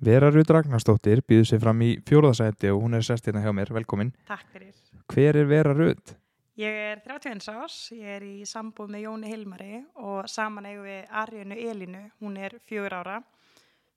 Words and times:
Vera 0.00 0.30
Rut 0.32 0.48
Ragnarstóttir 0.48 1.20
býður 1.28 1.48
sig 1.50 1.60
fram 1.60 1.80
í 1.84 1.90
fjóruðasæti 2.08 2.70
og 2.72 2.78
hún 2.86 2.96
er 2.96 3.04
sest 3.04 3.26
hérna 3.28 3.42
hjá 3.44 3.52
mér, 3.52 3.68
velkomin. 3.76 4.14
Takk 4.24 4.46
fyrir. 4.48 4.72
Hver 5.12 5.36
er 5.36 5.48
Vera 5.50 5.74
Rut? 5.76 6.14
Ég 6.56 6.78
er 6.86 7.02
31 7.04 7.50
árs, 7.52 7.76
ég 7.92 8.14
er 8.16 8.24
í 8.24 8.46
sambúð 8.48 8.94
með 8.94 9.04
Jóni 9.04 9.28
Hilmari 9.28 9.82
og 10.00 10.24
saman 10.32 10.70
eigum 10.70 10.88
við 10.88 11.12
Arjunu 11.22 11.60
Elinu, 11.68 12.02
hún 12.24 12.40
er 12.40 12.56
fjögur 12.64 12.96
ára. 12.96 13.18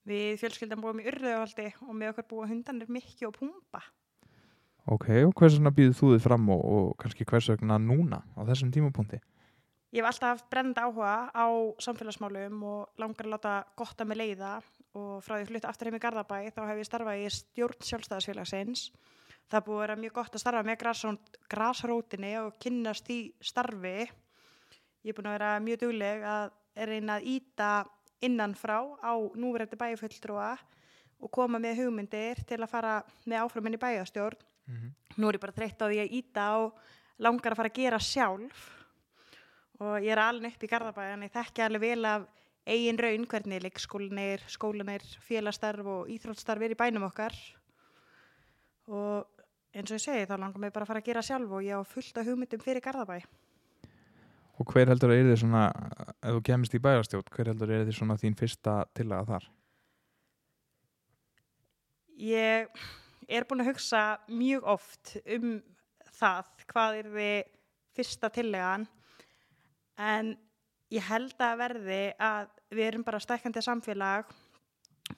Við 0.04 0.36
fjölskyldan 0.42 0.84
búum 0.84 1.00
í 1.00 1.08
Urðuðvaldi 1.08 1.70
og 1.88 1.96
með 1.96 2.12
okkur 2.12 2.28
búa 2.34 2.48
hundanir 2.52 2.92
Mikki 2.92 3.24
og 3.24 3.38
Pumba. 3.38 3.80
Ok, 4.84 5.08
og 5.24 5.32
hvers 5.32 5.56
vegna 5.56 5.72
býður 5.72 5.96
þú 6.02 6.10
þið 6.12 6.24
fram 6.26 6.50
og, 6.52 6.64
og 6.76 6.90
kannski 7.00 7.24
hvers 7.24 7.48
vegna 7.54 7.80
núna 7.80 8.20
á 8.36 8.44
þessum 8.44 8.76
tímapunkti? 8.76 9.24
Ég 9.94 10.02
hef 10.02 10.08
alltaf 10.10 10.32
haft 10.32 10.46
brend 10.50 10.78
áhuga 10.82 11.30
á 11.30 11.46
samfélagsmálum 11.78 12.62
og 12.66 12.96
langar 12.98 13.28
að 13.28 13.30
láta 13.36 13.52
gott 13.78 14.00
að 14.02 14.08
mig 14.10 14.18
leiða 14.18 14.56
og 14.98 15.20
frá 15.22 15.36
því 15.36 15.46
flutt 15.52 15.68
aftur 15.68 15.86
heim 15.86 15.98
í 16.00 16.02
Garðabæ 16.02 16.38
þá 16.56 16.58
hef 16.66 16.80
ég 16.80 16.88
starfað 16.88 17.22
í 17.22 17.28
stjórn 17.30 17.86
sjálfstæðisfélagsins. 17.88 18.82
Það 19.46 19.64
búið 19.68 19.78
að 19.78 19.84
vera 19.84 19.98
mjög 20.02 20.16
gott 20.18 20.34
að 20.34 20.42
starfa 20.42 20.64
með 20.66 20.80
grasrót, 20.82 21.38
grasrótinni 21.46 22.34
og 22.40 22.58
kynnast 22.58 23.14
í 23.14 23.20
starfi. 23.38 23.94
Ég 25.06 25.14
er 25.14 25.20
búin 25.20 25.30
að 25.30 25.38
vera 25.38 25.54
mjög 25.62 25.82
dugleg 25.84 26.26
að 26.26 26.50
reyna 26.90 27.20
að 27.20 27.30
íta 27.36 27.72
innan 28.26 28.58
frá 28.58 28.78
á 28.98 29.14
núverandi 29.14 29.78
bæjufulltrúa 29.78 30.52
og 31.22 31.30
koma 31.30 31.62
með 31.62 31.84
hugmyndir 31.84 32.42
til 32.48 32.58
að 32.58 32.72
fara 32.72 33.00
með 33.30 33.46
áframinni 33.46 33.78
bæjastjórn. 33.78 34.42
Mm 34.66 34.74
-hmm. 34.74 34.94
Nú 35.22 35.28
er 35.28 35.34
ég 35.38 35.40
bara 35.40 35.58
þreytt 35.60 35.82
á 35.82 35.86
því 35.86 35.98
að 36.02 36.14
íta 36.18 36.56
og 36.58 36.72
langar 37.18 37.52
að 37.52 37.56
fara 37.56 37.68
að 37.68 37.78
gera 37.78 37.98
sjálf 38.00 38.83
og 39.82 39.98
ég 40.04 40.12
er 40.14 40.22
alveg 40.22 40.54
upp 40.54 40.64
í 40.64 40.70
Garðabæ 40.70 41.04
en 41.12 41.26
ég 41.26 41.34
þekki 41.34 41.64
alveg 41.64 41.82
vel 41.82 42.08
af 42.08 42.26
eigin 42.64 42.98
raun 43.00 43.26
hvernig 43.28 43.62
leikskólanir, 43.64 44.44
skólanir, 44.48 45.04
félastarf 45.26 45.88
og 45.90 46.10
íþróttstarf 46.12 46.62
er 46.64 46.74
í 46.74 46.78
bænum 46.78 47.08
okkar 47.08 47.34
og 48.88 49.26
eins 49.74 49.90
og 49.90 49.98
ég 49.98 50.04
segi 50.04 50.28
þá 50.28 50.36
langar 50.38 50.62
mig 50.62 50.72
bara 50.72 50.86
að 50.86 50.92
fara 50.92 51.02
að 51.02 51.08
gera 51.10 51.24
sjálf 51.24 51.50
og 51.50 51.64
ég 51.66 51.74
á 51.76 51.82
fullt 51.88 52.20
af 52.20 52.28
hugmyndum 52.28 52.62
fyrir 52.62 52.84
Garðabæ. 52.84 53.18
Og 54.54 54.70
hver 54.70 54.86
heldur 54.86 55.10
að 55.10 55.18
er 55.18 55.28
þið 55.32 55.40
svona, 55.42 55.64
ef 56.22 56.36
þú 56.36 56.42
kemist 56.46 56.76
í 56.76 56.80
bæjarstjórn, 56.84 57.30
hver 57.34 57.50
heldur 57.50 57.72
að 57.72 57.80
er 57.80 57.88
þið 57.88 57.96
svona 57.98 58.16
þín 58.22 58.36
fyrsta 58.38 58.74
tillaga 58.94 59.26
þar? 59.32 59.48
Ég 62.22 62.84
er 63.26 63.46
búin 63.48 63.64
að 63.64 63.72
hugsa 63.72 64.04
mjög 64.30 64.68
oft 64.76 65.16
um 65.24 65.56
það 66.14 66.52
hvað 66.70 67.00
er 67.00 67.10
þið 67.16 67.50
fyrsta 67.98 68.30
tillagan 68.34 68.86
en 70.00 70.34
ég 70.94 71.06
held 71.08 71.38
að 71.42 71.60
verði 71.60 72.00
að 72.22 72.50
við 72.74 72.88
erum 72.88 73.06
bara 73.06 73.22
stækkandi 73.22 73.62
samfélag 73.64 74.32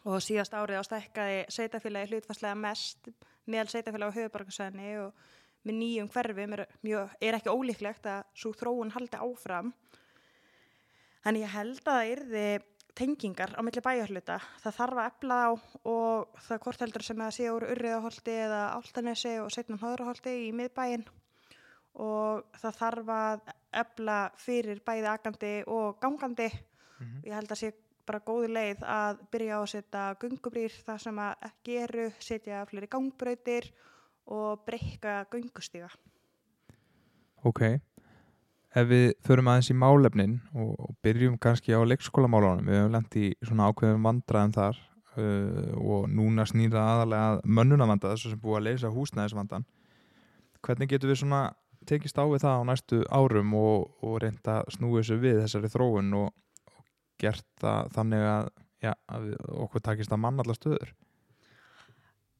og 0.06 0.22
síðast 0.22 0.54
árið 0.56 0.82
á 0.82 0.88
stækkaði 0.88 1.40
sveitafélagi 1.52 2.12
hlutfastlega 2.12 2.58
mest 2.58 3.10
meðal 3.46 3.68
sveitafélagi 3.70 4.12
á 4.12 4.16
höfuborgarsæðinni 4.18 4.94
og 5.04 5.26
með 5.66 5.78
nýjum 5.80 6.08
hverfum 6.14 6.54
er, 6.56 6.64
mjög, 6.86 7.12
er 7.20 7.38
ekki 7.38 7.52
ólíklegt 7.52 8.06
að 8.10 8.24
svo 8.38 8.52
þróun 8.54 8.94
haldi 8.94 9.18
áfram. 9.18 9.72
En 11.26 11.38
ég 11.40 11.50
held 11.50 11.80
að 11.82 11.88
það 11.88 12.10
erði 12.14 12.46
tengingar 12.96 13.52
á 13.58 13.60
milli 13.66 13.82
bæjarhluta. 13.82 14.38
Það 14.62 14.76
þarf 14.78 15.00
að 15.00 15.08
efla 15.10 15.38
á 15.42 15.50
og 15.90 16.42
það 16.46 16.62
hvort 16.64 16.84
heldur 16.84 17.06
sem 17.06 17.22
að 17.26 17.34
sé 17.36 17.48
úr 17.52 17.66
urriðaholti 17.74 18.36
eða 18.46 18.62
áltanesi 18.78 19.34
og 19.42 19.50
setnum 19.52 19.82
hóðraholti 19.82 20.36
í 20.46 20.52
miðbæin 20.56 21.04
og 22.02 22.44
það 22.60 22.78
þarf 22.80 23.10
að 23.16 23.50
efla 23.72 24.20
fyrir 24.40 24.80
bæði 24.84 25.10
agandi 25.10 25.52
og 25.66 25.98
gangandi. 26.00 26.50
Mm 26.96 27.06
-hmm. 27.06 27.26
ég 27.28 27.34
held 27.34 27.52
að 27.52 27.60
sé 27.60 27.72
bara 28.06 28.22
góði 28.22 28.52
leið 28.54 28.84
að 28.86 29.20
byrja 29.32 29.58
á 29.58 29.60
að 29.60 29.72
setja 29.72 30.14
gungubrýr 30.20 30.72
það 30.86 31.02
sem 31.02 31.18
að 31.18 31.46
ekki 31.48 31.76
eru 31.82 32.06
setja 32.18 32.64
fleiri 32.70 32.86
gangbröytir 32.86 33.70
og 34.26 34.64
breyka 34.66 35.24
gungustíga 35.30 35.90
Ok. 37.46 37.62
Ef 38.76 38.88
við 38.90 39.06
förum 39.24 39.48
aðeins 39.48 39.70
í 39.70 39.76
málefnin 39.78 40.40
og, 40.52 40.72
og 40.82 40.96
byrjum 41.04 41.38
kannski 41.40 41.72
á 41.72 41.80
leikskólamálunum 41.86 42.66
við 42.66 42.80
hefum 42.80 42.96
lendt 42.96 43.16
í 43.16 43.28
svona 43.40 43.68
ákveðum 43.70 44.08
vandraðum 44.08 44.54
þar 44.56 44.80
uh, 45.16 45.70
og 45.80 46.08
núna 46.12 46.46
snýra 46.48 46.82
aðalega 46.82 47.40
mönnunavanda 47.44 48.12
þess 48.12 48.32
sem 48.32 48.42
búið 48.42 48.58
að 48.58 48.66
leysa 48.68 48.92
húsnæðisvandan 48.92 49.64
hvernig 50.66 50.90
getur 50.90 51.12
við 51.12 51.22
svona 51.22 51.40
tekist 51.88 52.18
á 52.18 52.24
við 52.26 52.44
það 52.44 52.60
á 52.60 52.68
næstu 52.68 53.00
árum 53.08 53.54
og, 53.58 53.88
og 54.04 54.20
reynda 54.24 54.60
að 54.62 54.76
snúi 54.76 55.00
þessu 55.00 55.18
við 55.22 55.40
þessari 55.44 55.72
þróun 55.72 56.14
og, 56.20 56.30
og 56.74 56.86
gert 57.22 57.48
það 57.62 57.90
þannig 57.96 58.28
að, 58.30 58.52
ja, 58.86 58.94
að 59.10 59.28
okkur 59.66 59.84
takist 59.88 60.14
að 60.14 60.22
manna 60.24 60.46
alla 60.46 60.56
stöður. 60.58 60.94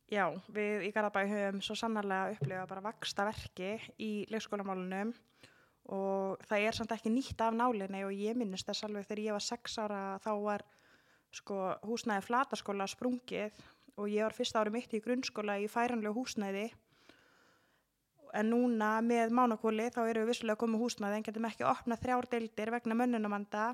Já, 0.07 0.31
við 0.55 0.85
í 0.87 0.93
Garabæ 0.95 1.25
höfum 1.27 1.63
svo 1.67 1.75
sannarlega 1.75 2.37
upplifað 2.37 2.69
bara 2.71 2.85
vaksta 2.85 3.25
verki 3.27 3.73
í 3.99 4.11
leikskólamálunum 4.31 5.11
og 5.97 6.43
það 6.47 6.67
er 6.67 6.77
samt 6.77 6.93
ekki 6.95 7.11
nýtt 7.11 7.43
af 7.43 7.55
nálinni 7.55 8.05
og 8.07 8.15
ég 8.15 8.39
minnist 8.39 8.67
þess 8.69 8.87
alveg 8.87 9.07
þegar 9.07 9.23
ég 9.25 9.37
var 9.37 9.45
sex 9.47 9.79
ára 9.83 10.03
þá 10.23 10.33
var 10.43 10.65
sko 11.35 11.59
húsnæði 11.87 12.27
flataskóla 12.27 12.87
sprungið 12.91 13.59
og 13.97 14.11
ég 14.13 14.27
var 14.27 14.35
fyrsta 14.37 14.63
ári 14.63 14.75
mitt 14.75 14.95
í 14.95 15.03
grunnskóla 15.03 15.59
í 15.63 15.69
færanlegu 15.71 16.15
húsnæði 16.21 16.69
en 18.37 18.51
núna 18.53 18.97
með 19.05 19.33
mánakóli 19.35 19.89
þá 19.95 20.01
eru 20.05 20.25
við 20.25 20.31
vissulega 20.33 20.61
komið 20.61 20.83
húsnæði 20.85 21.19
en 21.19 21.27
getum 21.27 21.49
ekki 21.49 21.67
opnað 21.69 22.03
þrjár 22.05 22.29
deildir 22.33 22.73
vegna 22.75 22.99
mönnunamanda 22.99 23.67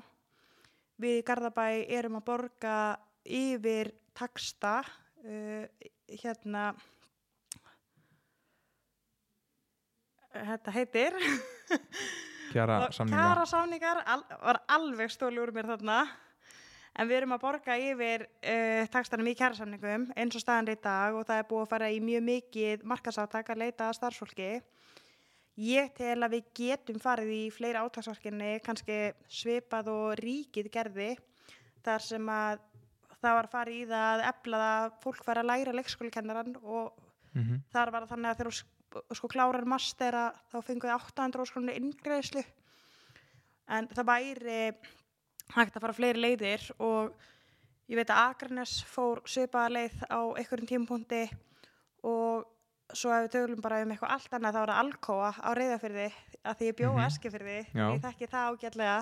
við 1.03 1.19
í 1.19 1.25
Garðabæ 1.27 1.67
erum 1.97 2.19
að 2.19 2.25
borga 2.29 2.77
yfir 3.23 3.91
taksta 4.17 4.79
uh, 4.83 5.65
hérna 6.21 6.73
þetta 10.33 10.73
heitir. 10.73 11.17
Kjara 12.51 12.79
samningar 12.95 13.23
Kjara 13.23 13.47
samningar 13.49 14.03
al, 14.05 14.21
var 14.41 14.61
alveg 14.77 15.13
stóli 15.13 15.41
úr 15.41 15.53
mér 15.55 15.73
þarna 15.73 16.03
en 16.93 17.09
við 17.09 17.17
erum 17.17 17.33
að 17.35 17.43
borga 17.43 17.77
yfir 17.79 18.27
uh, 18.27 18.83
takstanum 18.93 19.29
í 19.29 19.35
kjara 19.37 19.57
samningum 19.57 20.09
eins 20.15 20.37
og 20.37 20.43
staðan 20.43 20.73
í 20.73 20.77
dag 20.83 21.15
og 21.17 21.25
það 21.27 21.41
er 21.41 21.49
búið 21.49 21.65
að 21.65 21.71
fara 21.73 21.91
í 21.93 21.99
mjög 22.03 22.25
mikið 22.29 22.85
markasátak 22.91 23.49
að 23.49 23.63
leita 23.63 23.89
að 23.89 23.97
starfsfólki 23.99 24.49
ég 25.63 25.93
tel 25.97 26.19
að 26.25 26.37
við 26.37 26.51
getum 26.57 26.99
farið 27.01 27.33
í 27.35 27.41
fleiri 27.53 27.81
átagsvarkinni 27.81 28.53
kannski 28.65 28.99
svipað 29.29 29.91
og 29.93 30.13
ríkið 30.21 30.69
gerði 30.73 31.11
þar 31.85 32.05
sem 32.05 32.29
að 32.29 32.61
það 33.23 33.37
var 33.39 33.49
farið 33.51 33.81
í 33.81 33.89
það 33.89 34.07
að 34.13 34.25
efla 34.31 34.61
það 34.63 34.95
fólk 35.03 35.27
var 35.27 35.41
að 35.41 35.49
læra 35.49 35.75
leikskólikennaran 35.77 36.57
og 36.61 37.03
mm 37.33 37.43
-hmm. 37.43 37.61
þar 37.73 37.91
var 37.91 38.05
það 38.05 38.13
þannig 38.13 38.31
að 38.31 38.37
þegar 38.41 39.17
sko 39.17 39.27
klárar 39.27 39.65
mastera 39.65 40.33
þá 40.51 40.57
fenguði 40.61 40.93
800 40.93 41.45
skrona 41.49 41.77
ingreðslu 41.77 42.43
en 43.73 43.87
það 43.87 44.09
væri 44.09 44.59
hægt 45.51 45.75
að 45.75 45.81
fara 45.81 45.93
fleiri 45.97 46.23
leiðir 46.23 46.65
og 46.79 47.13
ég 47.91 47.99
veit 47.99 48.09
að 48.09 48.23
Akranes 48.31 48.79
fór 48.87 49.21
svipaða 49.27 49.75
leið 49.77 50.03
á 50.07 50.21
einhverjum 50.39 50.69
tímpunkti 50.69 51.23
og 52.07 52.49
svo 52.93 53.13
ef 53.15 53.25
við 53.25 53.33
töglum 53.35 53.63
bara 53.63 53.81
um 53.83 53.93
eitthvað 53.93 54.15
allt 54.15 54.35
annað 54.37 54.55
þá 54.55 54.61
er 54.61 54.71
það 54.71 54.81
alkoa 54.83 55.31
á 55.39 55.49
reyðafyrði 55.57 56.09
að 56.43 56.57
því 56.59 56.67
ég 56.69 56.77
bjóða 56.79 56.93
mm 56.93 56.99
-hmm. 56.99 57.11
eskifyrði 57.11 57.57
ég 57.73 58.03
þekki 58.03 58.29
það 58.33 58.49
ágætlega 58.49 58.97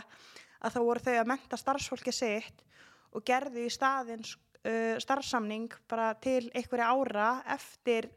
að 0.61 0.73
þá 0.73 0.79
voru 0.79 1.03
þau 1.05 1.15
að 1.19 1.29
menta 1.31 1.57
starfsfólki 1.57 2.13
sitt 2.13 2.63
og 3.11 3.25
gerði 3.25 3.65
í 3.65 3.73
staðin 3.73 4.23
uh, 4.23 4.97
starfsamning 5.01 5.73
bara 5.89 6.13
til 6.13 6.51
einhverja 6.53 6.91
ára 6.93 7.43
eftir 7.45 8.09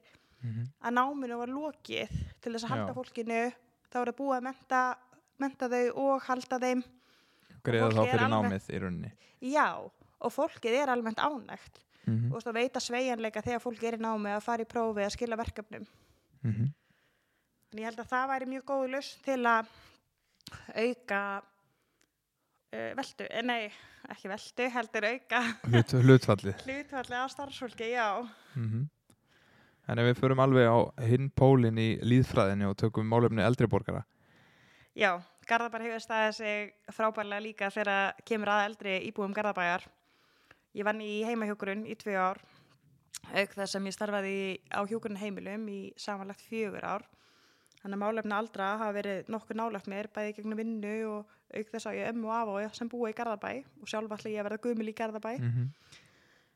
mm 0.42 0.50
-hmm. 0.50 0.66
að 0.80 0.94
náminu 0.98 1.38
var 1.38 1.48
lokið 1.48 2.10
til 2.40 2.52
þess 2.52 2.64
að 2.64 2.70
halda 2.70 2.92
Já. 2.92 2.94
fólkinu 2.94 3.42
þá 3.90 3.96
er 4.00 4.08
það 4.10 4.18
búið 4.20 4.36
að 4.36 4.46
menta, 4.48 4.96
menta 5.38 5.68
þau 5.68 5.86
og 5.94 6.22
halda 6.22 6.58
þeim 6.58 6.84
Greiða 7.64 7.90
þá 7.90 8.02
fyrir 8.10 8.30
námið 8.32 8.68
í 8.70 8.80
rauninni. 8.82 9.12
Já, 9.40 9.68
og 10.20 10.32
fólkið 10.32 10.78
er 10.82 10.92
almennt 10.92 11.20
ánægt. 11.20 11.80
Mm 12.04 12.14
-hmm. 12.18 12.26
og 12.26 12.30
þú 12.30 12.34
veist 12.36 12.48
að 12.48 12.58
veita 12.60 12.80
sveigjanleika 12.80 13.42
þegar 13.42 13.60
fólk 13.64 13.82
er 13.82 13.94
í 13.94 14.02
námið 14.04 14.36
að 14.36 14.44
fara 14.44 14.62
í 14.62 14.68
prófi 14.68 15.04
að 15.04 15.14
skila 15.14 15.36
verkefnum. 15.36 15.86
Mm 16.42 16.52
-hmm. 16.52 16.68
en 17.72 17.78
ég 17.78 17.84
held 17.84 17.98
að 17.98 18.12
það 18.12 18.28
væri 18.28 18.46
mjög 18.46 18.64
góð 18.64 18.90
lust 18.90 19.24
til 19.24 19.40
að 19.46 19.66
auka 20.74 21.42
uh, 22.74 22.90
veldu, 22.96 23.26
eh, 23.30 23.42
nei 23.42 23.72
ekki 24.12 24.28
veldu, 24.28 24.68
heldur 24.74 25.06
auka 25.08 25.40
Hlut, 25.62 25.94
hlutfallið. 26.06 26.56
hlutfallið 26.66 27.24
á 27.24 27.26
starfsfólki, 27.28 27.90
já. 27.90 28.28
Mm 28.54 28.68
-hmm. 28.70 28.88
En 29.88 29.98
ef 29.98 30.04
við 30.04 30.20
förum 30.20 30.40
alveg 30.40 30.68
á 30.68 30.78
hinn 31.04 31.30
pólinn 31.30 31.78
í 31.78 31.98
líðfræðinu 32.00 32.70
og 32.70 32.76
tökum 32.76 33.06
málefni 33.06 33.42
eldriborgara 33.42 34.04
Já, 34.96 35.20
Garðabær 35.48 35.86
hefur 35.86 36.04
staðið 36.04 36.34
sig 36.38 36.74
frábærlega 36.96 37.44
líka 37.44 37.70
þegar 37.70 38.20
kemur 38.24 38.52
að 38.54 38.66
eldri 38.68 38.98
íbúum 39.08 39.34
Garðabæjar 39.36 39.86
Ég 40.74 40.84
vann 40.84 41.00
í 41.00 41.22
heimahjókurinn 41.26 41.86
í 41.86 41.94
tvö 41.94 42.16
ár 42.18 42.40
auk 43.34 43.52
þess 43.56 43.76
sem 43.76 43.86
ég 43.86 43.94
starfaði 43.94 44.38
á 44.74 44.80
hjókurinn 44.84 45.20
heimilum 45.20 45.68
í 45.70 45.80
samanlagt 45.96 46.42
fjögur 46.48 46.84
ár 46.84 47.06
Þannig 47.84 47.98
að 47.98 48.00
málefna 48.00 48.36
aldra 48.40 48.66
hafa 48.80 48.92
verið 48.96 49.26
nokkuð 49.28 49.58
nálagt 49.60 49.88
mér 49.92 50.06
bæði 50.08 50.30
gegnum 50.38 50.56
vinnu 50.56 50.92
og 51.10 51.32
auk 51.52 51.68
þess 51.68 51.88
að 51.90 51.98
ég 51.98 52.14
ömmu 52.14 52.30
af 52.32 52.52
og 52.54 52.76
sem 52.78 52.88
búa 52.88 53.10
í 53.12 53.16
Garðabæ 53.18 53.50
og 53.60 53.90
sjálf 53.90 54.14
allir 54.16 54.32
ég 54.32 54.40
að 54.40 54.46
verða 54.48 54.62
gumil 54.64 54.88
í 54.88 54.94
Garðabæ. 54.96 55.32
Mm 55.36 55.50
-hmm. 55.52 55.66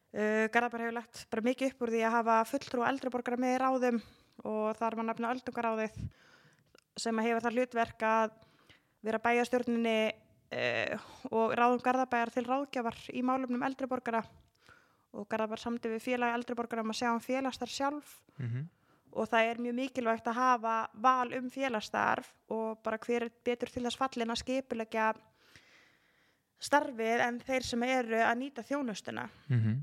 Uh, 0.09 0.49
Garðabær 0.49 0.81
hefur 0.81 0.97
lagt 0.97 1.27
bara 1.31 1.45
mikið 1.45 1.69
upp 1.69 1.83
úr 1.85 1.91
því 1.93 2.01
að 2.01 2.17
hafa 2.17 2.37
fulltrú 2.49 2.85
eldri 2.89 3.11
borgara 3.13 3.37
með 3.37 3.59
ráðum 3.61 4.01
og 4.45 4.77
þar 4.79 4.97
má 4.97 5.03
nefna 5.05 5.33
öldungaráðið 5.35 5.99
sem 6.97 7.19
að 7.19 7.27
hefur 7.29 7.45
það 7.45 7.57
hlutverk 7.59 8.03
að 8.03 8.31
vera 9.05 9.21
bæjastjórninni 9.23 9.99
uh, 10.09 11.07
og 11.31 11.55
ráðum 11.59 11.83
Garðabæjar 11.85 12.35
til 12.35 12.47
ráðgjafar 12.49 12.99
í 13.13 13.23
málumnum 13.23 13.63
eldri 13.67 13.91
borgara. 13.91 14.25
Og 15.17 15.29
Garðabær 15.29 15.63
samdi 15.63 15.89
við 15.89 16.05
félag 16.05 16.35
eldri 16.37 16.57
borgara 16.59 16.85
um 16.85 16.93
að 16.93 17.01
sjá 17.01 17.13
um 17.13 17.23
félagstar 17.25 17.71
sjálf. 17.73 18.19
Mm 18.39 18.69
og 19.13 19.29
það 19.29 19.51
er 19.51 19.61
mjög 19.63 19.77
mikilvægt 19.79 20.29
að 20.31 20.39
hafa 20.39 20.75
val 21.03 21.33
um 21.39 21.51
félagsstarf 21.51 22.31
og 22.55 22.81
bara 22.85 22.99
hver 23.03 23.27
er 23.27 23.35
betur 23.45 23.71
til 23.73 23.85
þess 23.87 23.99
fallin 23.99 24.33
að 24.33 24.43
skipulegja 24.43 25.09
starfið 26.69 27.25
en 27.25 27.41
þeir 27.47 27.67
sem 27.67 27.85
eru 27.87 28.21
að 28.23 28.39
nýta 28.43 28.65
þjónustuna. 28.67 29.29
-hmm. 29.49 29.77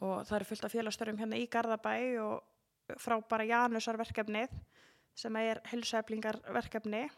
og 0.00 0.26
það 0.26 0.36
eru 0.36 0.44
fullt 0.44 0.64
af 0.64 0.72
félagsstörfum 0.72 1.18
hérna 1.18 1.36
í 1.36 1.48
Garðabæ 1.48 2.20
og 2.22 2.42
frá 2.96 3.20
bara 3.28 3.44
Janusarverkefnið 3.44 4.48
sem 5.14 5.36
er 5.36 5.60
helseflingarverkefni 5.64 7.08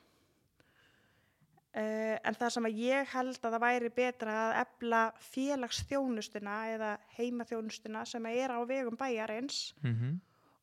uh, 1.76 2.16
en 2.24 2.38
það 2.38 2.54
sem 2.56 2.68
að 2.70 2.80
ég 2.84 3.12
held 3.14 3.36
að 3.38 3.54
það 3.54 3.64
væri 3.66 3.92
betra 4.00 4.38
að 4.46 4.56
ebla 4.64 5.02
félagsþjónustuna 5.30 6.56
eða 6.74 6.90
heimaþjónustuna 7.18 8.04
sem 8.08 8.26
er 8.32 8.56
á 8.56 8.58
vegum 8.68 8.98
bæjarins 9.00 9.70
Mm 9.82 10.18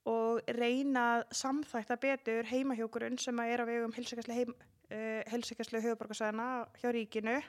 og 0.08 0.40
reyna 0.56 1.02
að 1.18 1.24
samþætta 1.36 1.98
betur 2.00 2.48
heimahjókurinn 2.48 3.18
sem 3.20 3.40
er 3.44 3.60
á 3.60 3.66
vegum 3.68 3.92
heilsækjastlu 3.92 4.36
heim, 4.38 4.54
uh, 4.56 5.24
heilsækjastlu 5.28 5.82
höfuborgarsæðina 5.84 6.46
hjá 6.80 6.92
ríkinu 6.96 7.42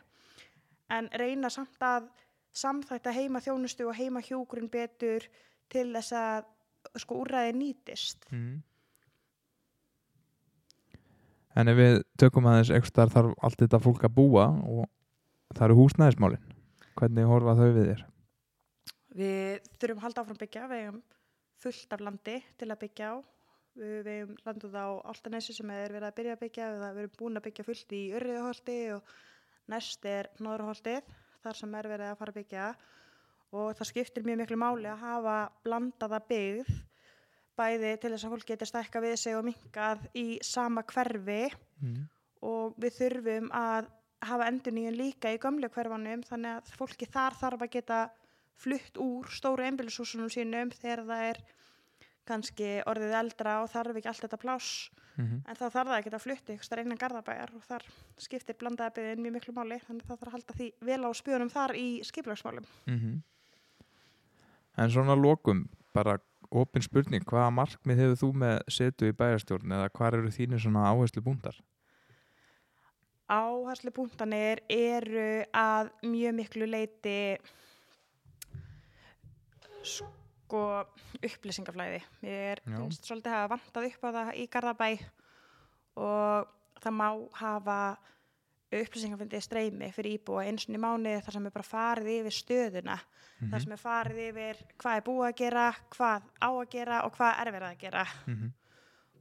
en 0.91 1.11
reyna 1.21 1.51
samt 1.53 1.83
að 1.85 2.09
samþætta 2.59 3.13
heimaþjónustu 3.15 3.87
og 3.87 3.95
heimahjókurinn 3.99 4.71
betur 4.73 5.27
til 5.71 5.93
þess 5.93 6.17
að 6.17 6.49
sko 6.99 7.23
úrræði 7.23 7.55
nýtist. 7.55 8.27
Mhm. 8.33 8.63
En 11.59 11.71
ef 11.71 11.75
við 11.79 11.97
tökum 12.21 12.47
aðeins 12.47 12.71
ekstar 12.77 13.11
þarf 13.11 13.33
allt 13.43 13.63
þetta 13.65 13.81
fólk 13.83 14.05
að 14.07 14.15
búa 14.15 14.45
og 14.63 14.85
það 15.57 15.65
eru 15.67 15.79
húsnæðismálin. 15.81 16.45
Hvernig 16.99 17.31
horfa 17.31 17.55
þau 17.59 17.67
við 17.67 17.89
þér? 17.89 18.05
Við 19.19 19.73
þurfum 19.81 20.05
halda 20.05 20.23
áfram 20.23 20.39
byggja, 20.39 20.69
við 20.71 20.85
hefum 20.85 21.01
fullt 21.59 21.97
af 21.97 22.05
landi 22.07 22.37
til 22.61 22.69
að 22.69 22.81
byggja 22.85 23.11
á. 23.11 23.15
Við, 23.79 24.11
hefum 24.11 24.37
landið 24.47 24.77
á 24.79 24.89
Altanesi 25.11 25.55
sem 25.55 25.71
er 25.75 25.95
verið 25.95 26.09
að 26.09 26.17
byrja 26.19 26.37
að 26.37 26.45
byggja, 26.45 26.69
við 26.75 27.03
erum 27.03 27.17
búin 27.19 27.41
að 27.41 27.47
byggja 27.49 27.67
fullt 27.67 27.95
í 27.95 28.03
Urriðaholti 28.19 28.79
og 28.95 29.13
næst 29.71 30.07
er 30.09 30.31
Norðurholtið, 30.43 31.11
þar 31.43 31.59
sem 31.59 31.77
er 31.79 31.91
verið 31.91 32.13
að 32.13 32.21
fara 32.23 32.35
að 32.35 32.41
byggja 32.41 32.69
og 33.59 33.79
það 33.79 33.91
skiptir 33.91 34.27
mjög 34.27 34.43
miklu 34.43 34.59
máli 34.61 34.91
að 34.91 35.05
hafa 35.07 35.37
blandaða 35.65 36.21
byggð 36.29 36.73
bæði 37.59 37.93
til 38.01 38.13
þess 38.15 38.27
að 38.27 38.35
fólk 38.35 38.47
geti 38.53 38.69
stækka 38.71 39.03
við 39.05 39.17
sig 39.21 39.37
og 39.39 39.45
minkað 39.49 40.07
í 40.15 40.27
sama 40.43 40.85
hverfi 40.87 41.43
Mm. 41.79 42.09
og 42.43 42.75
við 42.75 42.97
þurfum 42.97 43.53
að 43.55 43.87
hafa 44.27 44.49
endur 44.51 44.75
nýjun 44.75 44.97
líka 44.99 45.31
í 45.31 45.39
gömlu 45.39 45.69
hverfanum 45.71 46.25
þannig 46.27 46.57
að 46.59 46.73
fólki 46.75 47.07
þar 47.07 47.37
þarf 47.39 47.63
að 47.63 47.71
geta 47.77 47.99
flutt 48.59 48.99
úr 48.99 49.29
stóru 49.31 49.63
einbýlishúsunum 49.63 50.31
sínum 50.35 50.73
þegar 50.75 51.05
það 51.07 51.23
er 51.29 51.39
kannski 52.27 52.71
orðið 52.91 53.15
eldra 53.21 53.63
og 53.63 53.71
þarf 53.71 54.01
ekki 54.01 54.11
allt 54.11 54.25
þetta 54.27 54.43
pláss 54.43 54.91
Mm 55.19 55.43
en 55.47 55.57
þá 55.57 55.65
þarf 55.67 55.89
það 55.89 55.97
ekki 55.99 56.11
að 56.15 56.23
flutti 56.23 56.55
ykkur 56.55 56.67
starf 56.67 56.85
innan 56.85 56.99
garðabæjar 57.01 57.51
og 57.59 57.63
þar 57.67 57.85
skiptir 58.23 58.57
blandaða 58.61 58.95
byggðin 58.99 59.23
mjög 59.25 59.35
miklu 59.35 59.55
máli 59.57 59.79
þannig 59.83 60.05
að 60.05 60.09
það 60.09 60.21
þarf 60.21 60.29
að 60.29 60.37
halda 60.37 60.57
því 60.59 60.69
vel 60.89 61.01
á 61.03 61.11
spjónum 61.19 61.51
þar 61.51 61.75
í 61.75 61.87
skiplagsmálum. 62.07 62.67
-hmm. 62.87 63.17
En 64.79 64.91
svona 64.91 65.17
lokum, 65.19 65.69
bara 65.95 66.19
opin 66.51 66.85
spurning, 66.85 67.25
hvaða 67.29 67.51
markmið 67.53 68.03
hefur 68.03 68.21
þú 68.23 68.31
með 68.43 68.59
setu 68.73 69.09
í 69.11 69.17
bæjarstjórn 69.17 69.75
eða 69.79 69.91
hvað 69.95 70.19
eru 70.19 70.33
þínir 70.33 70.63
svona 70.63 70.87
áherslu 70.89 71.23
búndar? 71.25 71.59
Áherslu 73.29 73.93
punktanir 73.93 74.63
eru 74.73 75.45
að 75.53 75.91
mjög 76.09 76.37
miklu 76.39 76.69
leiti 76.69 77.19
sko 79.85 80.63
upplýsingaflæði. 81.21 82.01
Mér 82.25 82.63
finnst 82.65 83.05
svolítið 83.05 83.35
hafa 83.35 83.57
vantað 83.57 83.91
upp 83.91 84.07
á 84.09 84.11
það 84.17 84.31
í 84.41 84.47
Garðabæ 84.53 84.91
og 85.99 86.55
það 86.81 86.97
má 86.97 87.09
hafa 87.37 87.81
upplýsingafindi 88.73 89.41
streymi 89.41 89.89
fyrir 89.97 90.19
íbúa 90.19 90.45
eins 90.47 90.67
og 90.69 90.75
í 90.77 90.79
mánuði 90.79 91.23
þar 91.25 91.33
sem 91.33 91.47
er 91.47 91.51
bara 91.55 91.65
farið 91.65 92.11
yfir 92.21 92.35
stöðuna, 92.37 92.99
Mhm. 93.41 93.51
þar 93.53 93.63
sem 93.63 93.73
er 93.73 93.79
farið 93.79 94.19
yfir 94.29 94.57
hvað 94.79 94.97
er 94.97 95.03
búið 95.03 95.29
að 95.29 95.37
gera, 95.37 95.75
hvað 95.91 96.23
á 96.43 96.49
að 96.53 96.71
gera 96.71 97.05
og 97.05 97.13
hvað 97.17 97.41
er 97.47 97.53
verið 97.53 97.71
að 97.73 97.79
gera. 97.79 98.07
Mm 98.27 98.53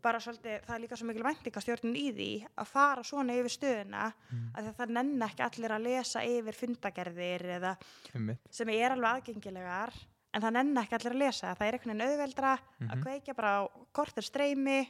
bara 0.08 0.20
svolítið, 0.20 0.62
það 0.64 0.76
er 0.76 0.80
líka 0.80 0.96
svo 0.96 1.06
mikil 1.08 1.24
væntingastjórnin 1.24 1.96
í 1.98 2.14
því 2.14 2.48
að 2.58 2.68
fara 2.68 3.02
svona 3.04 3.34
yfir 3.34 3.50
stöðuna 3.52 4.14
Mm. 4.32 4.52
að 4.56 4.76
það 4.78 4.90
nenn 4.90 5.20
ekki 5.22 5.44
allir 5.44 5.72
að 5.72 5.84
lesa 5.84 6.20
yfir 6.22 6.54
fundagerðir 6.54 7.42
eða 7.58 7.78
-hmm. 8.14 8.38
sem 8.50 8.70
er 8.70 8.92
alveg 8.92 9.10
aðgengilegar 9.26 9.94
en 10.34 10.42
það 10.42 10.52
nenn 10.54 10.76
ekki 10.78 10.94
allir 10.94 11.12
að 11.14 11.18
lesa, 11.18 11.56
það 11.56 11.68
er 11.68 11.74
einhvern 11.74 11.98
veginn 11.98 12.08
auðveldra 12.08 12.60
að 12.82 12.96
Mhm. 12.96 13.04
kveikja 13.04 13.36
bara 13.36 13.60
á 13.60 13.70
kortir 13.92 14.24
streymi 14.24 14.88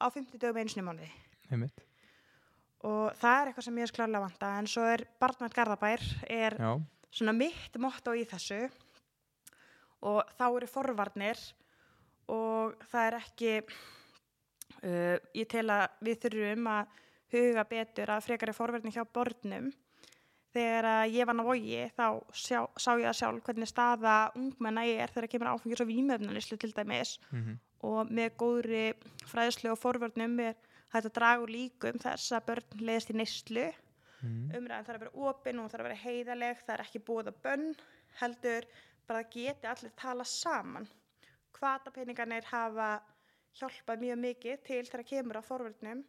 á 0.00 0.10
50 0.12 0.38
dögum 0.38 0.56
einu 0.58 0.68
sinni 0.68 0.86
í 0.86 0.92
mánuði. 0.92 1.10
Og 2.88 3.18
það 3.20 3.36
er 3.38 3.50
eitthvað 3.50 3.66
sem 3.68 3.78
ég 3.78 3.88
er 3.88 3.94
klárlega 3.96 4.24
vanta 4.26 4.52
en 4.58 4.68
svo 4.70 4.86
er 4.90 5.04
Barnvænt 5.22 5.54
Garðabær 5.56 6.02
er 6.26 6.56
Já, 6.58 6.72
svona 7.14 7.34
mitt 7.36 7.78
motto 7.82 8.14
í 8.16 8.24
þessu. 8.28 8.64
Og 10.02 10.22
þá 10.34 10.46
eru 10.48 10.66
forvarnir 10.66 11.38
og 12.32 12.74
það 12.90 13.06
er 13.06 13.18
ekki 13.20 13.52
uh, 13.62 15.16
ég 15.38 15.46
tel 15.50 15.68
að 15.70 15.84
við 16.02 16.24
þurfum 16.24 16.68
að 16.72 16.98
huga 17.32 17.64
betur 17.70 18.12
að 18.12 18.26
frekari 18.26 18.54
forvarnir 18.56 18.96
hjá 18.96 19.06
bornum 19.06 19.70
þegar 20.52 20.88
að 20.90 21.14
ég 21.14 21.28
var 21.28 21.38
á 21.38 21.44
vogi 21.46 21.84
þá 21.96 22.06
sjá, 22.36 22.58
sá 22.76 22.90
ég 22.98 23.06
að 23.08 23.18
sjálf 23.20 23.46
hvernig 23.46 23.70
staða 23.70 24.16
ungmenna 24.36 24.82
er 24.84 25.14
þegar 25.14 25.30
kemur 25.32 25.52
áfengis 25.54 25.80
og 25.80 25.88
vímöfnulislu 25.88 26.58
til 26.60 26.74
dæmis. 26.76 27.14
Mm 27.30 27.60
og 27.86 28.10
með 28.14 28.36
góðri 28.40 28.84
fræðslu 29.28 29.72
og 29.72 29.80
forvörnum 29.80 30.38
er 30.44 30.58
hægt 30.92 31.08
að 31.08 31.16
draga 31.16 31.42
úr 31.42 31.52
líkum 31.52 31.98
þess 32.02 32.32
að 32.36 32.46
börn 32.50 32.84
leiðist 32.86 33.10
í 33.10 33.18
neyslu. 33.18 33.66
-hmm. 34.22 34.56
umræðan 34.56 34.86
þarf 34.86 34.98
að 34.98 35.04
vera 35.04 35.28
opin 35.28 35.60
og 35.60 35.70
þarf 35.72 35.84
að 35.84 35.88
vera 35.88 36.02
heiðaleg 36.02 36.62
það 36.62 36.74
er 36.74 36.84
ekki 36.86 37.04
búið 37.08 37.30
að 37.32 37.38
bönn 37.46 37.68
heldur 38.20 38.68
bara 39.08 39.22
að 39.22 39.36
geti 39.36 39.70
allir 39.70 39.94
tala 39.98 40.26
saman. 40.28 40.88
Hvatapeningarnir 41.58 42.48
hafa 42.50 42.90
hjálpað 43.58 44.02
mjög 44.02 44.20
mikið 44.22 44.66
til 44.66 44.82
þegar 44.88 45.08
kemur 45.10 45.40
á 45.40 45.42
forvörnum. 45.46 46.02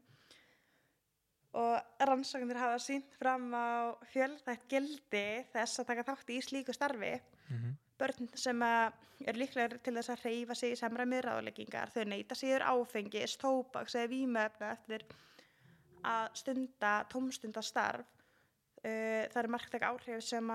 Og 1.53 2.05
rannsóknir 2.09 2.57
hafa 2.57 2.79
sínt 2.81 3.13
fram 3.19 3.51
á 3.53 3.93
fjölþætt 4.13 4.69
gildi 4.69 5.25
þess 5.53 5.81
að 5.81 5.89
taka 5.91 6.07
þátt 6.09 6.33
í 6.33 6.39
slíku 6.41 6.73
starfi. 6.73 7.15
Mhm. 7.49 7.75
Börn 8.03 8.29
sem 8.35 8.63
er 8.67 9.37
líklega 9.39 9.79
til 9.83 9.95
þess 9.95 10.11
að 10.11 10.23
reyfa 10.27 10.57
sig 10.57 10.73
í 10.73 10.79
samræmið 10.79 11.21
ráðleggingar. 11.25 11.91
Þau 11.93 12.03
neyta 12.11 12.35
síður 12.37 12.65
áfengis, 12.73 13.37
tóbaks 13.39 13.95
eða 13.95 14.11
vímöfna 14.11 14.73
eftir 14.75 15.05
að 16.03 16.25
stunda 16.41 16.95
tómstundastarf. 17.11 18.09
Uh, 18.83 19.23
það 19.31 19.37
er 19.39 19.47
marktæk 19.53 19.83
áhrif 19.87 20.23
sem 20.27 20.49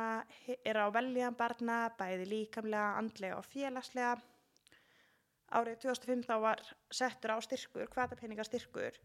eru 0.60 0.82
á 0.84 0.88
veljan 0.92 1.36
barna 1.36 1.86
bæði 1.96 2.26
líkamlega, 2.28 2.98
andlega 3.00 3.38
og 3.40 3.46
félagslega. 3.48 4.18
Árið 5.56 5.78
2005 5.86 6.26
þá 6.28 6.34
var 6.44 6.60
settur 6.92 7.32
á 7.32 7.38
styrkur, 7.40 7.88
kvatapeningastyrkur 7.88 8.98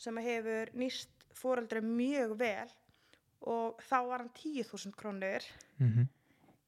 sem 0.00 0.20
hefur 0.24 0.72
nýst 0.72 1.28
fóreldri 1.36 1.82
mjög 1.84 2.32
vel 2.40 2.72
og 3.44 3.82
þá 3.84 3.98
var 4.08 4.24
hann 4.24 4.32
10.000 4.32 4.96
krónur. 4.96 5.44
Mm 5.76 6.08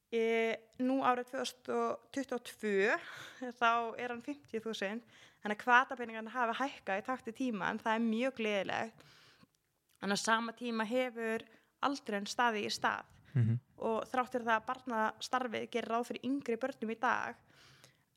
E, 0.09 0.57
nú 0.81 1.03
árið 1.05 1.35
2022 1.35 2.95
þá 3.61 3.73
er 4.01 4.15
hann 4.15 4.25
50.000 4.25 5.03
þannig 5.43 5.55
að 5.59 5.63
kvatapenningarna 5.63 6.33
hafa 6.33 6.57
hækkað 6.63 7.03
í 7.03 7.07
takti 7.07 7.37
tíma 7.45 7.69
en 7.73 7.83
það 7.83 7.95
er 7.95 8.09
mjög 8.09 8.41
gleðilegt. 8.41 9.07
Þannig 9.99 10.17
að 10.17 10.25
sama 10.25 10.55
tíma 10.57 10.87
hefur 10.89 11.45
aldrei 11.85 12.19
en 12.19 12.31
staði 12.31 12.65
í 12.67 12.73
stað. 12.73 13.07
-hmm. 13.39 13.59
og 13.89 14.07
þráttur 14.11 14.45
það 14.47 14.57
að 14.57 14.69
barnastarfið 14.69 15.67
gerir 15.73 15.93
ráð 15.93 16.07
fyrir 16.11 16.29
yngri 16.29 16.59
börnum 16.61 16.93
í 16.95 16.99
dag 17.01 17.37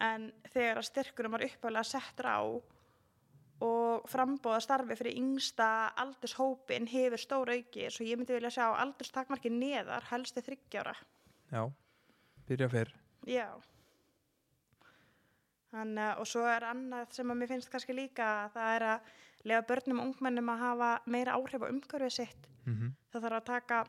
en 0.02 0.30
þegar 0.54 0.82
að 0.82 0.88
styrkunum 0.90 1.36
var 1.36 1.46
uppálega 1.46 1.88
settur 1.88 2.30
á 2.30 2.42
og 3.62 4.08
frambóða 4.10 4.62
starfi 4.66 4.98
fyrir 4.98 5.20
yngsta 5.22 5.68
aldurshópin 6.04 6.90
hefur 6.90 7.22
stór 7.22 7.54
auki 7.54 7.90
svo 7.94 8.08
ég 8.08 8.18
myndi 8.18 8.38
vilja 8.38 8.54
sjá 8.58 8.66
aldurstakmarki 8.72 9.52
neðar 9.54 10.08
helstu 10.10 10.42
þryggjára 10.42 10.96
Já, 11.52 11.66
byrja 12.48 12.70
fyrr 12.72 12.94
Já. 13.30 13.48
Þannig 15.72 16.04
að, 16.04 16.16
og 16.20 16.28
svo 16.28 16.46
er 16.50 16.66
annað 16.68 17.14
sem 17.16 17.32
að 17.32 17.38
mér 17.40 17.52
finnst 17.52 17.70
kannski 17.72 17.96
líka 17.96 18.28
að 18.46 18.56
það 18.56 18.72
er 18.76 18.86
að 18.92 19.12
lega 19.48 19.68
börnum 19.70 20.02
og 20.02 20.10
ungmennum 20.10 20.50
að 20.54 20.64
hafa 20.66 20.90
meira 21.06 21.36
áhrif 21.38 21.64
á 21.64 21.72
umhverfið 21.72 22.16
sitt. 22.16 22.50
mm 22.66 22.74
-hmm. 22.74 22.92
Það 23.12 23.24
þarf 23.24 23.38
að 23.38 23.46
taka 23.52 23.86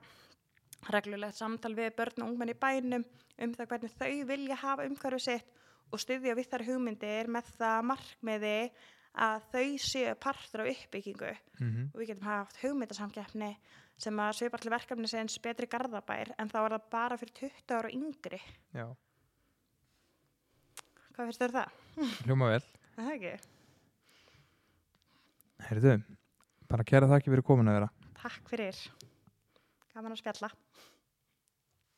reglulegt 0.90 1.36
samtal 1.38 1.74
við 1.74 1.96
börn 1.96 2.22
og 2.22 2.28
ungmenn 2.28 2.54
í 2.54 2.58
bænum 2.58 3.04
um 3.38 3.54
það 3.54 3.68
hvernig 3.68 3.92
þau 3.98 4.24
vilja 4.26 4.54
hafa 4.54 4.86
umhverju 4.86 5.18
sitt 5.18 5.46
og 5.92 6.00
styðja 6.00 6.34
við 6.34 6.48
þar 6.50 6.66
hugmyndir 6.66 7.28
með 7.28 7.44
það 7.58 7.84
markmiði 7.90 8.56
að 9.14 9.42
þau 9.52 9.64
séu 9.84 10.14
partur 10.16 10.62
af 10.64 10.70
uppbyggingu 10.72 11.32
mm 11.60 11.90
og 11.92 12.00
við 12.00 12.08
getum 12.12 12.26
haft 12.30 12.60
hugmyndasamkeppni 12.62 13.50
sem 14.02 14.18
að 14.24 14.36
svipar 14.38 14.60
til 14.62 14.72
verkefni 14.72 15.08
sem 15.10 15.28
betri 15.44 15.66
garðabær 15.70 16.32
en 16.38 16.48
þá 16.48 16.58
er 16.64 16.74
það 16.78 16.86
bara 16.90 17.18
fyrir 17.20 17.34
20 17.38 17.74
ára 17.76 17.90
yngri. 17.92 18.40
Já, 18.74 18.86
Hvað 21.12 21.26
finnst 21.28 21.42
þér 21.42 21.52
það? 21.58 21.74
hljóma 22.24 22.48
vel 22.54 22.62
Er 22.62 23.02
Það 23.02 23.12
ekki. 23.12 23.32
Heyrðu, 25.68 25.92
bara 26.72 26.84
kæra 26.88 27.08
þakki 27.10 27.30
fyrir 27.32 27.44
komin 27.46 27.68
að 27.70 27.76
vera 27.80 27.90
Takk 28.22 28.48
fyrir. 28.50 28.78
Gaman 29.92 30.14
að 30.14 30.20
spjalla. 30.22 30.48